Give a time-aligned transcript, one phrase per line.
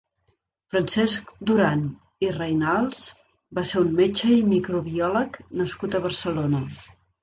[0.71, 1.83] Francesc Duran
[2.27, 3.05] i Reynals
[3.61, 6.69] va ser un metge i microbiòleg nascut a Barcelona.